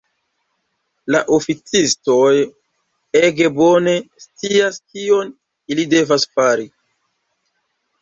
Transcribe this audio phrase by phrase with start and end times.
[1.15, 2.31] La oficistoj
[3.21, 3.95] ege bone
[4.27, 5.33] scias, kion
[5.77, 6.71] ili devas fari.